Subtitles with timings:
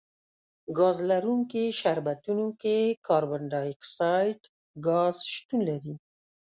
[0.77, 2.75] ګاز لرونکي شربتونو کې
[3.07, 4.39] کاربن ډای اکسایډ
[4.87, 5.95] ګاز شتون لري.